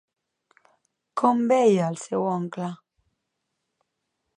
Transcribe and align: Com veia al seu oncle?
Com 1.23 1.45
veia 1.53 1.85
al 1.91 2.01
seu 2.07 2.27
oncle? 2.33 2.71